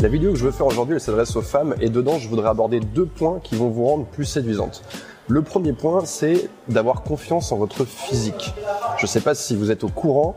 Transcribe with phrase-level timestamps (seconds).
[0.00, 2.48] La vidéo que je veux faire aujourd'hui, elle s'adresse aux femmes et dedans, je voudrais
[2.48, 4.82] aborder deux points qui vont vous rendre plus séduisantes.
[5.28, 8.54] Le premier point, c'est d'avoir confiance en votre physique.
[8.96, 10.36] Je ne sais pas si vous êtes au courant,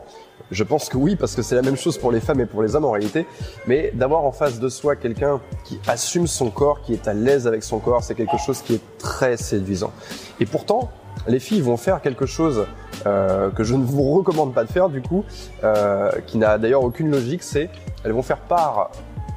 [0.50, 2.62] je pense que oui, parce que c'est la même chose pour les femmes et pour
[2.62, 3.26] les hommes en réalité,
[3.66, 7.46] mais d'avoir en face de soi quelqu'un qui assume son corps, qui est à l'aise
[7.46, 9.92] avec son corps, c'est quelque chose qui est très séduisant.
[10.40, 10.90] Et pourtant,
[11.26, 12.66] les filles vont faire quelque chose
[13.06, 15.24] euh, que je ne vous recommande pas de faire du coup,
[15.62, 17.70] euh, qui n'a d'ailleurs aucune logique, c'est
[18.04, 18.90] elles vont faire part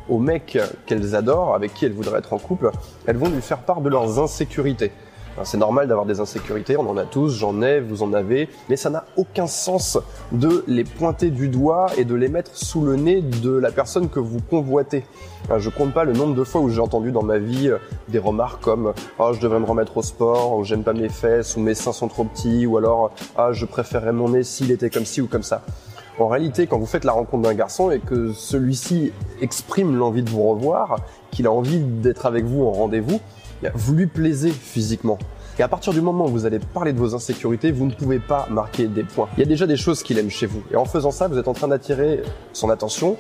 [0.10, 2.72] aux mecs qu'elles adorent, avec qui elles voudraient être en couple,
[3.06, 4.92] elles vont lui faire part de leurs insécurités.
[5.44, 8.76] C'est normal d'avoir des insécurités, on en a tous, j'en ai, vous en avez, mais
[8.76, 10.00] ça n'a aucun sens
[10.32, 14.10] de les pointer du doigt et de les mettre sous le nez de la personne
[14.10, 15.06] que vous convoitez.
[15.56, 17.78] Je compte pas le nombre de fois où j'ai entendu dans ma vie euh,
[18.10, 21.55] des remarques comme oh, je devrais me remettre au sport, ou j'aime pas mes fesses,
[21.55, 24.90] ou mes seins sont trop petits, ou alors ah je préférerais mon nez s'il était
[24.90, 25.62] comme ci ou comme ça.
[26.20, 30.29] En réalité, quand vous faites la rencontre d'un garçon et que celui-ci exprime l'envie de
[30.32, 30.98] vous revoir,
[31.29, 33.20] qu'il a envie d'être avec vous en rendez-vous,
[33.76, 35.20] vous lui plaisez physiquement.
[35.59, 38.18] Et à partir du moment où vous allez parler de vos insécurités, vous ne pouvez
[38.18, 39.27] pas marquer des points.
[39.37, 40.63] Il y a déjà des choses qu'il aime chez vous.
[40.71, 43.15] Et en faisant ça, vous êtes en train d'attirer son attention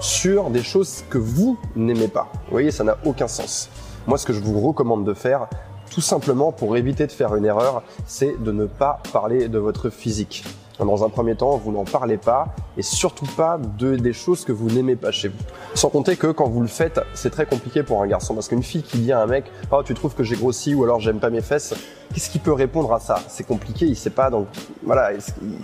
[0.00, 2.28] sur des choses que vous n'aimez pas.
[2.46, 3.70] Vous voyez, ça n'a aucun sens.
[4.06, 5.48] Moi, ce que je vous recommande de faire,
[5.90, 9.88] tout simplement pour éviter de faire une erreur, c'est de ne pas parler de votre
[9.88, 10.44] physique.
[10.78, 14.52] Dans un premier temps, vous n'en parlez pas et surtout pas de des choses que
[14.52, 15.38] vous n'aimez pas chez vous.
[15.74, 18.62] Sans compter que quand vous le faites, c'est très compliqué pour un garçon parce qu'une
[18.62, 21.18] fille qui dit à un mec "Oh, tu trouves que j'ai grossi ou alors j'aime
[21.18, 21.74] pas mes fesses",
[22.12, 23.20] qu'est-ce qu'il peut répondre à ça?
[23.28, 24.48] C'est compliqué, il sait pas donc
[24.84, 25.12] voilà,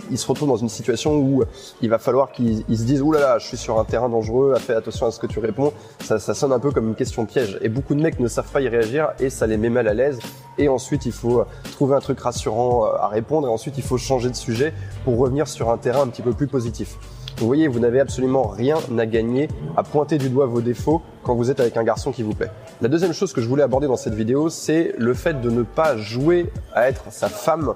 [0.09, 1.43] il, se retrouve dans une situation où
[1.81, 4.55] il va falloir qu'il se dise "Ouh là là, je suis sur un terrain dangereux,
[4.57, 7.25] fais attention à ce que tu réponds." Ça, ça sonne un peu comme une question
[7.27, 9.87] piège et beaucoup de mecs ne savent pas y réagir et ça les met mal
[9.87, 10.19] à l'aise
[10.57, 13.97] et ensuite il faut trouver un truc rassurant euh, à répondre et ensuite il faut
[13.97, 16.97] changer de sujet pour revenir sur un terrain un petit peu plus positif.
[17.37, 21.35] Vous voyez, vous n'avez absolument rien à gagner à pointer du doigt vos défauts quand
[21.35, 22.51] vous êtes avec un garçon qui vous plaît.
[22.81, 25.63] La deuxième chose que je voulais aborder dans cette vidéo, c'est le fait de ne
[25.63, 27.73] pas jouer à être sa femme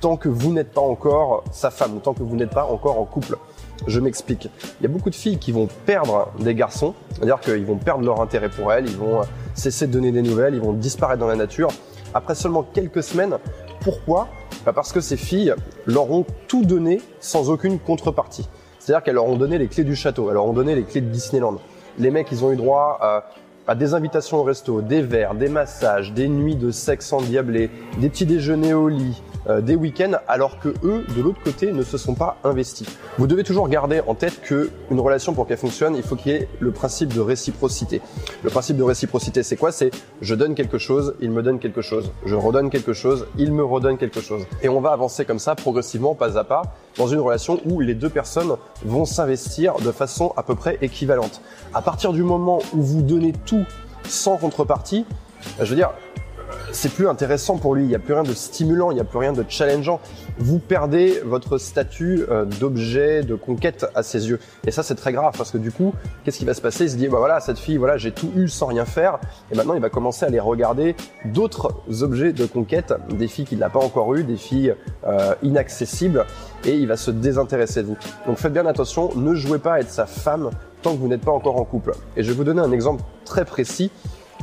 [0.00, 3.04] tant que vous n'êtes pas encore sa femme tant que vous n'êtes pas encore en
[3.04, 3.36] couple.
[3.86, 4.48] Je m'explique.
[4.80, 8.04] Il y a beaucoup de filles qui vont perdre des garçons, c'est-à-dire qu'ils vont perdre
[8.04, 9.20] leur intérêt pour elles, ils vont
[9.54, 11.68] cesser de donner des nouvelles, ils vont disparaître dans la nature
[12.14, 13.36] après seulement quelques semaines.
[13.80, 14.28] Pourquoi
[14.66, 15.54] bah, Parce que ces filles
[15.86, 18.48] leur ont tout donné sans aucune contrepartie.
[18.78, 21.00] C'est-à-dire qu'elles leur ont donné les clés du château, elles leur ont donné les clés
[21.00, 21.56] de Disneyland.
[21.98, 23.24] Les mecs, ils ont eu droit
[23.66, 28.08] à, des invitations au resto, des verres, des massages, des nuits de sexe endiablé, des
[28.08, 29.22] petits déjeuners au lit,
[29.62, 32.88] des week-ends alors que eux, de l'autre côté, ne se sont pas investis.
[33.18, 36.32] Vous devez toujours garder en tête que une relation pour qu'elle fonctionne, il faut qu'il
[36.32, 38.00] y ait le principe de réciprocité.
[38.42, 39.72] Le principe de réciprocité, c'est quoi?
[39.72, 39.90] C'est
[40.20, 42.10] je donne quelque chose, il me donne quelque chose.
[42.24, 44.46] Je redonne quelque chose, il me redonne quelque chose.
[44.62, 46.62] Et on va avancer comme ça progressivement, pas à pas,
[46.96, 51.40] dans une relation où les deux personnes vont s'investir de façon à peu près équivalente.
[51.74, 53.64] À partir du moment où vous donnez tout
[54.08, 55.04] sans contrepartie,
[55.60, 55.90] je veux dire,
[56.72, 57.84] c'est plus intéressant pour lui.
[57.84, 60.00] Il n'y a plus rien de stimulant, il n'y a plus rien de challengeant.
[60.38, 64.38] Vous perdez votre statut euh, d'objet, de conquête à ses yeux.
[64.66, 66.84] Et ça, c'est très grave parce que du coup, qu'est-ce qui va se passer?
[66.84, 69.18] Il se dit, bah voilà, cette fille, voilà, j'ai tout eu sans rien faire.
[69.50, 73.58] Et maintenant, il va commencer à aller regarder d'autres objets de conquête, des filles qu'il
[73.58, 74.74] n'a pas encore eu, des filles
[75.06, 76.26] euh, inaccessibles,
[76.64, 77.96] et il va se désintéresser de vous.
[78.26, 80.50] Donc faites bien attention, ne jouez pas à être sa femme
[80.82, 81.92] tant que vous n'êtes pas encore en couple.
[82.16, 83.90] Et je vais vous donner un exemple très précis.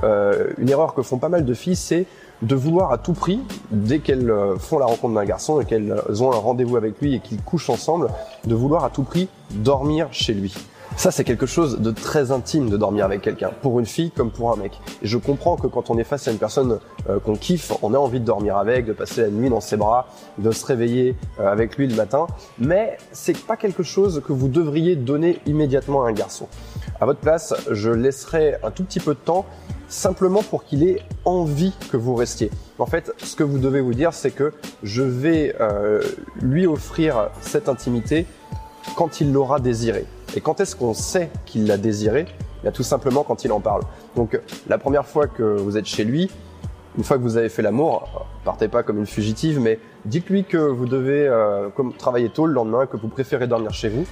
[0.03, 2.05] Euh, une erreur que font pas mal de filles, c'est
[2.41, 3.39] de vouloir à tout prix,
[3.71, 7.15] dès qu'elles euh, font la rencontre d'un garçon et qu'elles ont un rendez-vous avec lui
[7.15, 8.09] et qu'ils couchent ensemble,
[8.45, 10.53] de vouloir à tout prix dormir chez lui.
[10.95, 14.29] Ça, c'est quelque chose de très intime de dormir avec quelqu'un, pour une fille comme
[14.29, 14.79] pour un mec.
[15.01, 17.93] Et je comprends que quand on est face à une personne euh, qu'on kiffe, on
[17.93, 21.15] a envie de dormir avec, de passer la nuit dans ses bras, de se réveiller
[21.39, 22.27] euh, avec lui le matin,
[22.59, 26.47] mais c'est pas quelque chose que vous devriez donner immédiatement à un garçon.
[27.01, 29.45] À votre place, je laisserai un tout petit peu de temps
[29.93, 32.49] simplement pour qu'il ait envie que vous restiez.
[32.79, 34.51] En fait, ce que vous devez vous dire, c'est que
[34.81, 36.01] je vais euh,
[36.41, 38.25] lui offrir cette intimité
[38.95, 40.05] quand il l'aura désiré.
[40.35, 42.25] Et quand est-ce qu'on sait qu'il l'a désiré?
[42.63, 43.83] Il tout simplement quand il en parle.
[44.15, 46.31] Donc la première fois que vous êtes chez lui,
[46.97, 50.57] une fois que vous avez fait l'amour, partez pas comme une fugitive, mais dites-lui que
[50.57, 54.05] vous devez euh, travailler tôt le lendemain, que vous préférez dormir chez vous,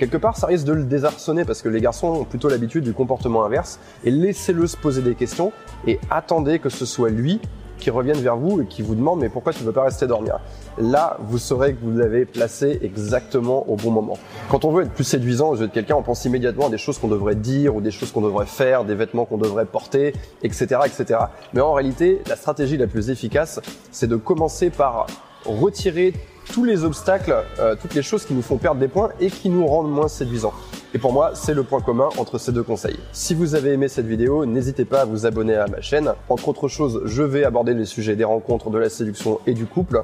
[0.00, 2.94] quelque part, ça risque de le désarçonner parce que les garçons ont plutôt l'habitude du
[2.94, 3.78] comportement inverse.
[4.02, 5.52] Et laissez-le se poser des questions
[5.86, 7.38] et attendez que ce soit lui
[7.78, 10.06] qui revienne vers vous et qui vous demande mais pourquoi tu ne veux pas rester
[10.06, 10.38] dormir?
[10.78, 14.18] Là, vous saurez que vous l'avez placé exactement au bon moment.
[14.48, 16.78] Quand on veut être plus séduisant aux yeux de quelqu'un, on pense immédiatement à des
[16.78, 20.14] choses qu'on devrait dire ou des choses qu'on devrait faire, des vêtements qu'on devrait porter,
[20.42, 21.20] etc., etc.
[21.52, 23.60] Mais en réalité, la stratégie la plus efficace,
[23.92, 25.06] c'est de commencer par
[25.44, 26.14] retirer
[26.52, 29.48] tous les obstacles, euh, toutes les choses qui nous font perdre des points et qui
[29.48, 30.54] nous rendent moins séduisants.
[30.92, 32.98] Et pour moi, c'est le point commun entre ces deux conseils.
[33.12, 36.12] Si vous avez aimé cette vidéo, n'hésitez pas à vous abonner à ma chaîne.
[36.28, 39.66] Entre autres choses, je vais aborder les sujets des rencontres, de la séduction et du
[39.66, 40.02] couple.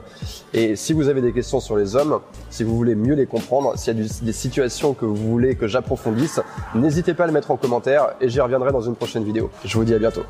[0.54, 3.76] Et si vous avez des questions sur les hommes, si vous voulez mieux les comprendre,
[3.76, 6.40] s'il y a des situations que vous voulez que j'approfondisse,
[6.76, 9.50] n'hésitez pas à le mettre en commentaire et j'y reviendrai dans une prochaine vidéo.
[9.64, 10.22] Je vous dis à bientôt.